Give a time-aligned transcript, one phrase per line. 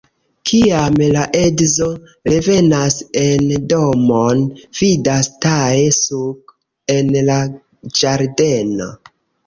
[0.51, 1.89] Kiam la edzo
[2.33, 4.43] revenas en domon,
[4.83, 6.59] vidas Tae-Suk
[6.99, 7.41] en la
[8.03, 8.95] ĝardeno.